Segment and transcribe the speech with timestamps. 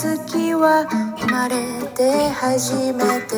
[0.00, 0.86] 月は
[1.18, 1.56] 生まれ
[1.88, 3.34] て初めて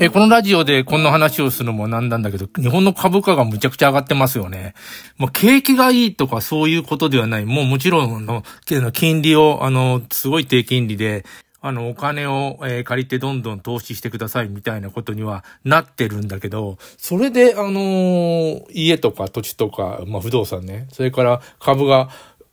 [0.00, 4.74] えこのラジオでこんな話をするのもなんなんだけど、日本の株価がむちゃくちゃ上がってますよね。
[5.16, 7.44] もう景気がいいとかそういうことではない。
[7.44, 8.44] もうもちろんの、
[8.92, 11.24] 金利を、あの、すごい低金利で、
[11.60, 22.10] あの、お金を、えー、借りてどんどん投資してくださいみたいなことにはなってるんだけど、それで、あのー、家とか土地とか、まあ不動産ね、それから株が、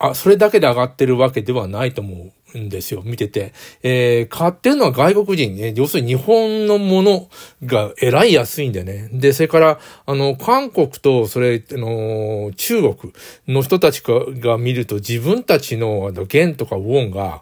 [0.09, 3.53] あ、それだけで上がってるわけではないと思うんですよ、見てて。
[3.83, 5.73] えー、買ってるのは外国人ね。
[5.75, 7.27] 要するに日本のもの
[7.63, 9.09] がえらい安いんだよね。
[9.11, 13.13] で、それから、あの、韓国と、それ、あの、中国
[13.47, 17.41] の人たちが見ると自分たちの、あの、元とかウォンが、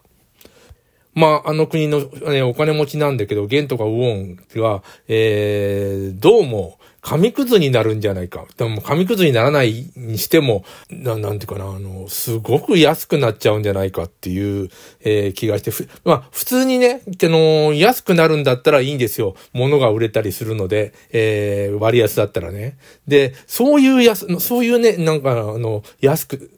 [1.15, 8.45] まあ、あの国の、ね、お金持ちなんだけど、元とかウォンが、えー、どうも、紙くずになるんじゃないか。
[8.55, 14.69] でも紙くずにならないにしても、ななんていうかな、あの、すごく安くなっちゃうんじゃないかっていう、
[15.01, 15.71] えー、気がして、
[16.05, 19.35] まあ、普通にね、あの、安くなるんだったらいいんですよ。
[19.51, 22.77] 物が売れたりするので、えー、割安だったらね。
[23.05, 26.51] で、そういう安、そういうね、なんか、あの、安く、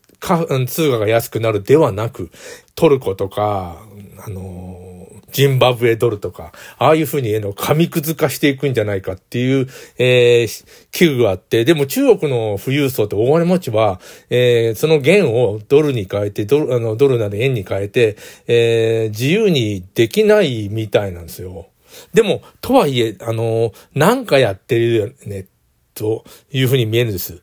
[0.68, 2.30] 通貨が安くなるではなく、
[2.76, 3.82] トルコとか、
[4.26, 4.85] あの
[5.36, 18.16] ジンバブエドルとか、ああいうふうに、えの、紙くず化していくんじゃないかっていう、えー、危惧があって、でも中国の富裕層と大金持ちは、えー、その元をドルに変えて、ドル、あの、ドルなり円に変えて、
[18.48, 21.68] えー、自由にできないみたいなんですよ。
[22.14, 25.48] でも、とはいえ、あの、なんかやってるよね、
[25.96, 27.42] というふうに見えるんです。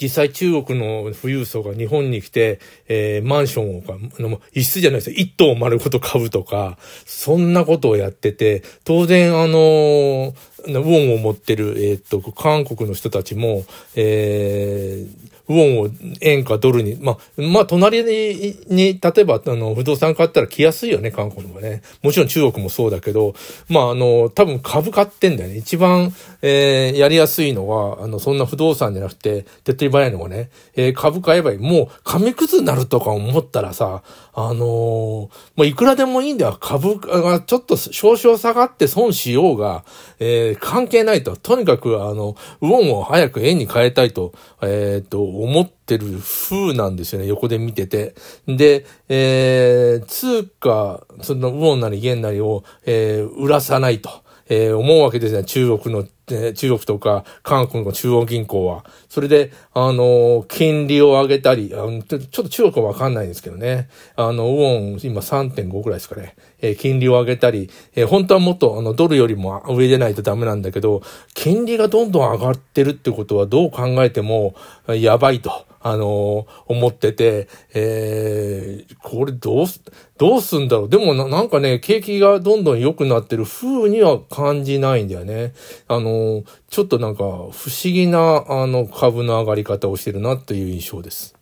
[0.00, 5.16] 実際中国の富裕層が日本に来て、えー、マンションをあの、一室じゃないですよ。
[5.16, 10.34] 一棟丸ごと買うとか、そんなことをやってて、当然あの、
[10.66, 13.64] ウォンを持ってる、えー、っと、韓国の人たちも、
[13.94, 15.88] えー、ウォンを
[16.20, 21.82] 円かドルに、まあ、まあ、隣に、に、例えば、あの、不動産買ったら来やすいよね、韓国はね。
[22.02, 23.34] もちろん中国もそうだけど、
[23.68, 25.56] まあ、あの、多分株買ってんだよね。
[25.56, 26.12] 一番、
[26.42, 31.58] えー、やりやすいのは、あの、そんな不動産じゃなくて、手っ取り早いのがね、えー、株買えばいい。
[31.58, 34.02] もう、紙くずになるとか思ったらさ、
[34.34, 36.56] あのー、まあ、いくらでもいいんだよ。
[36.60, 39.84] 株がちょっと少々下がって損しようが、
[40.18, 41.36] えー、関係ないと。
[41.36, 44.32] とにかく、あの、ウォンを早く円に変えたいと、
[44.62, 48.14] えっ、と、思ってる風なんですよね、横で見てて。
[48.46, 54.27] で、えー、通貨、そのウォンなり元なりを、えー、売らさないと。
[54.48, 55.44] えー、思うわけですね。
[55.44, 58.84] 中国の、えー、中国とか韓国の中央銀行は。
[59.08, 63.88] それで、あのー、金利を上げたり、あのちょっと中国はわかんないんですけどね。
[64.16, 66.34] あの、ウォン、今3.5ぐらいですかね。
[66.60, 71.02] えー、金利を上げたり、えー、本当はもっと、あの、ドルよりも上でないとダメなんだけど、
[71.34, 74.54] 金利がどんどん上がってるってことはどう考えても、
[74.88, 75.67] やばいと。
[75.80, 79.82] あの、思ってて、えー、これどうす、
[80.16, 80.88] どうすんだろう。
[80.88, 85.52] でもなんかね、景気がどんどん良くなってる風には感じないんだよね。
[85.86, 87.50] あの、ちょっとなんか不思
[87.84, 91.37] 議な、あの、株の上がり方をしてるなという印象です。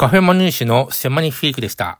[0.00, 1.98] カフェマニーシュのセマニフィークでした。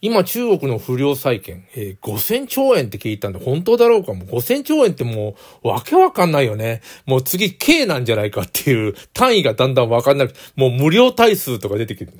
[0.00, 4.14] 今中国の不良債権、えー、5000兆円って聞いたんで、本当だろうか？
[4.14, 6.80] もう5000兆円ってもう、わけわかんないよね。
[7.04, 12.12] もう次 K なんじゃないかっていう単位がだんだんわかんなくて、もう無料対数とか出てくる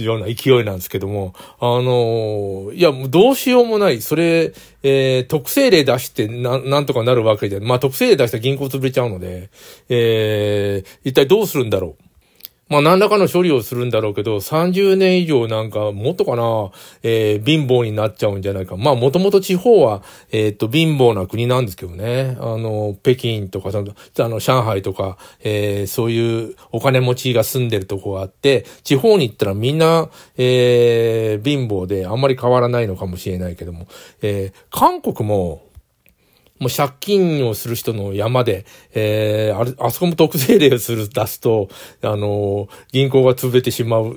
[0.00, 4.02] ような勢いなんですけども、あのー、いや、もうどうしようもない。
[4.02, 4.52] それ、
[4.84, 9.50] えー、特性例出してな、なんとかなるわけで、まあ特性例出したら銀行潰れちゃうので、
[9.88, 12.04] えー、一体どうするんだろう？
[12.74, 16.72] まあ何らかの処理をするんだろうけど、30年以上なんか、もっとかな、
[17.04, 18.76] えー、貧乏になっちゃうんじゃないか。
[18.76, 22.36] まあもともと地方は、えー、っと、貧乏な国なんですけどね。
[22.40, 33.86] あの、北京とか、あの、上海とか、えー、そういうお金持ちが住んでるとこがあって、地方に行ったらみんな、えー、貧乏であんまり変わらないのかもしれないけども、
[34.20, 35.62] えー、韓国も、
[36.64, 38.64] もう借金をする人の山で、
[38.94, 41.68] えー、あれ、あそこも特税例をする、出すと、
[42.02, 44.16] あの、銀行が潰れてしまう。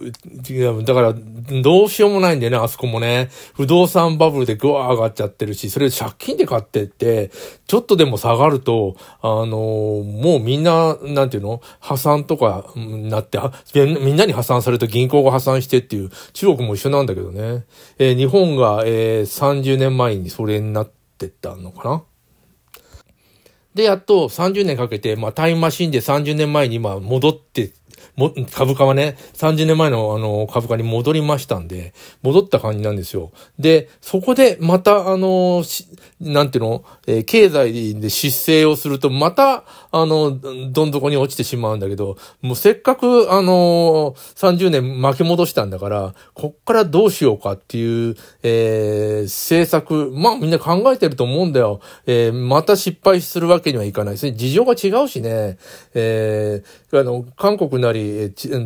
[0.85, 1.13] だから、
[1.61, 3.29] どうしようもないんだよね、あそこもね。
[3.53, 7.31] 不動産バブルでぐわー上がっちゃってるし、それ借金で買ってって、
[7.67, 11.61] ちょっとでも下がると、あの、もうみんな、なんていうの？
[11.81, 13.39] 破産とかなって、
[13.75, 17.65] みんなに破産されると銀行が破産してっていう、中国も一緒なんだけどね。
[17.97, 22.03] えー、日本が、えー、30年前にそれになってたのかな？
[23.77, 27.73] で、やっと30年かけて、まあ、タイムマシンで30年前に今戻って
[28.17, 31.93] も、株価はね、30年前のあの株価に戻りましたんで、
[32.23, 33.31] 戻った感じなんですよ。
[33.59, 35.87] で、そこでまたあの、し
[36.19, 40.31] なんていうの、えー、経済で失勢をすると、また、あの、
[40.71, 51.81] どん底に落ちてしまうんだけど、もうせっかくあの、30年巻き戻したんだから、こっからどうしようかっていう、えー、政策、まあみんな考えてると思うんだよ。
[52.07, 54.31] えー、また失敗するわけにはいかないですね。
[54.31, 55.59] 事情が違うしね、
[55.93, 58.06] えー、あの、韓国なり、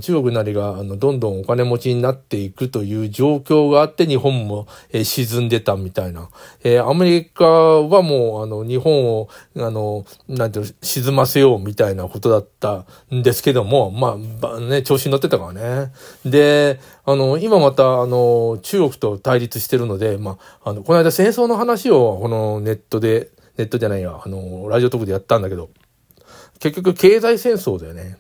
[0.02, 6.30] 中国なりが、あの、どんどんお金持ちになっていくという状況があって、日本も、え沈んでたみたいな。
[6.64, 14.18] え、アメリカはもう、あの、日本を、あの、なんていう、沈ませようみたいなことだったんですけども、ま
[14.50, 15.92] あ、ね、調子に乗ってたからね。
[16.26, 25.70] で、あの、今また、あの、中国と対立してるので、まあ、あの、この間戦争の話を、このネットで、ネットじゃないや、あの、ラジオトークでやったんだけど、
[26.60, 28.18] 結局経済戦争だよね。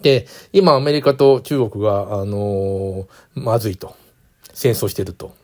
[0.00, 3.96] で、今アメリカと中国が、あのー、まずいと。
[4.52, 5.34] 戦争してると。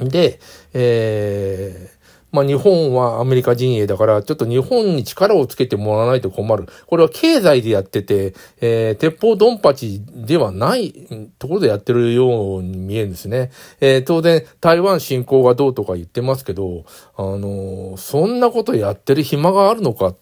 [0.00, 0.40] で、
[0.74, 1.96] えー、
[2.32, 6.66] まあ日本はアメリカ陣営だから、ちょっと日本に力をつけてもらわないと困る。
[6.86, 10.92] これは経済でやってて、えー、鉄砲ドンパチではない
[11.38, 13.50] ところでやってるように見えるんですね。
[13.80, 16.84] えー、当然、台湾侵攻がどうとか言ってますけど、
[17.16, 20.14] あのー、そんなことやってる暇があるのか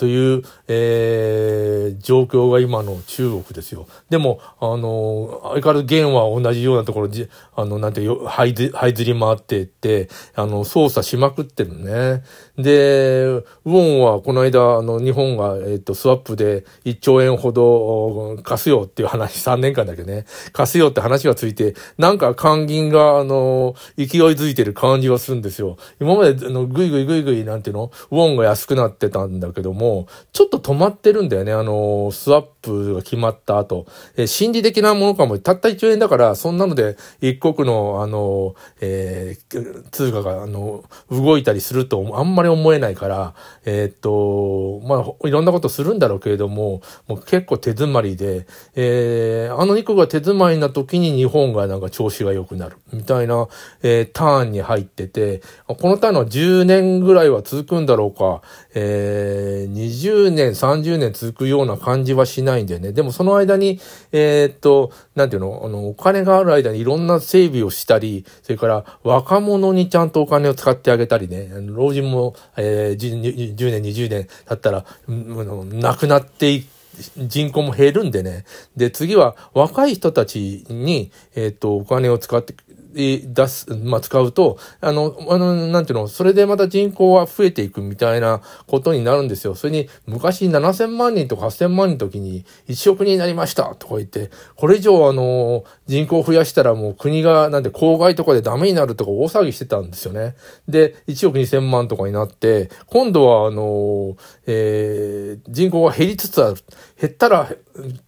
[0.00, 3.86] という、えー、状況が今の中国ですよ。
[4.08, 12.22] でも、あの、相変わらず元は同じようなところで、あの、なんて、はいず、はいずり回っていって、あの、操作しまくってるね。
[12.56, 25.76] で、ウォンはこの間、あの、日本が、えっ、と、スワップで1兆円ほど貸すよっていう話、3年間だけね、貸すよって話がついて、なんか官銀が、あの、勢いづいてる感じはするんですよ。
[26.00, 29.89] 今まで、あの、ぐいぐいぐいぐい、なんていうの、ウォンが安くなってたんだけども、
[30.32, 31.52] ちょっと止まってるんだよね。
[31.52, 33.86] あの、スワップが決まった後。
[34.16, 53.48] えー、心理的なものかも、たった1円だから、そんなので、一国の、あの、えー、通貨が、あの、動いたりすると、あんまり思えないから、えー、っと、まあ、いろんなことするんだろうけれども、もう結構手詰まりで、えー、あの2個が手詰まりな時に日本がなんか調子が良くなる、みたいな、
[53.82, 58.42] えー、ターンに入ってて、このターンは10年ぐらいは続くんだろうか、
[58.74, 62.92] えー、20年、30年続くような感じはしないんだよね。
[62.92, 63.80] でもその間に、
[64.12, 76.80] えー、っと、なんていうの、あの、お金がある間にいろんな整備をしたり、それから若者にちゃんとお金を使ってあげたりね、老人も、えー、10, 10年、20年経ったら、亡くなっていく
[77.16, 78.44] 人口も減るんでね。
[78.76, 82.54] で、次は若い人たちに、えっ、と、お金を使って
[82.94, 89.54] 出す、まあ、使うと、あの、あの、なんていうの、それでまた人口は増えていくみたいなことになるんですよ。
[89.54, 100.34] それに、昔7000万人とか8000万人の時に1億人になりましたとか言って、これ以上あの、人口を増やしたらもう国が、なんで公害とかでダメになるとか大騒ぎしてたんですよね。
[100.68, 104.16] で、1億2000万とかになって、今度はあの、
[104.46, 106.56] えー、人口が減りつつある。
[107.00, 107.48] 減ったら、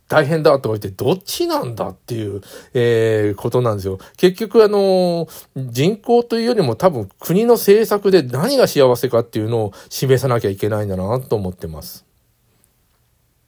[0.09, 2.43] 大変だとか言って、どっちなんだっていう、
[2.75, 3.99] えー、ことなんですよ。
[4.17, 12.12] 結局、あの、人口というよりも多分国の政策で何が幸せかっていうのを示さなきゃいけないんだなと思ってます。